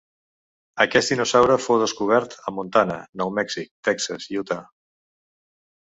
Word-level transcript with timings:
Aquest 0.85 1.13
dinosaure 1.13 1.57
fou 1.65 1.79
descobert 1.83 2.35
a 2.51 2.55
Montana, 2.61 2.97
Nou 3.23 3.35
Mèxic, 3.41 3.73
Texas 3.89 4.29
i 4.33 4.39
Utah. 4.45 4.61